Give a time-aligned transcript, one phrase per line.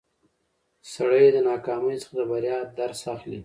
[0.93, 3.39] سړی د ناکامۍ څخه د بریا درس اخلي